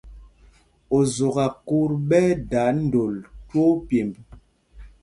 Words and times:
Ozɔkákût 0.97 1.91
ɓɛ́ 2.09 2.23
ɛ́ 2.29 2.39
dā 2.49 2.63
ndôl 2.83 3.13
twóó 3.47 3.73
pyêmb. 3.87 4.13